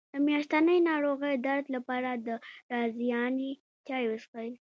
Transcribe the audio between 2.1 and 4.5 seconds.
د رازیانې چای وڅښئ